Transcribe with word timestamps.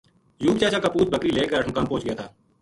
یوب 0.45 0.55
چا 0.59 0.67
چا 0.73 0.79
کا 0.83 0.89
پُوت 0.93 1.07
بکری 1.13 1.31
لے 1.35 1.43
کے 1.49 1.55
اٹھمقام 1.57 1.85
پوہچ 1.89 2.03
گیا 2.05 2.15
تھا 2.17 2.25